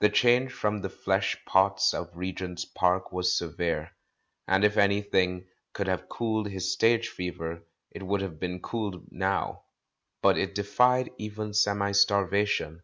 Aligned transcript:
The 0.00 0.10
change 0.10 0.52
from 0.52 0.82
the 0.82 0.90
flesh 0.90 1.42
pots 1.46 1.94
of 1.94 2.14
Regent's 2.14 2.66
Park 2.66 3.12
was 3.12 3.34
severe, 3.38 3.92
and 4.46 4.62
if 4.62 4.76
any 4.76 5.00
thing 5.00 5.46
could 5.72 5.86
have 5.86 6.06
cooled 6.10 6.48
his 6.50 6.70
stage 6.70 7.08
fever, 7.08 7.66
it 7.90 8.02
would 8.02 8.20
have 8.20 8.38
been 8.38 8.60
cooled 8.60 9.10
now, 9.10 9.62
but 10.20 10.36
it 10.36 10.54
defied 10.54 11.12
even 11.16 11.54
semi 11.54 11.92
starvation. 11.92 12.82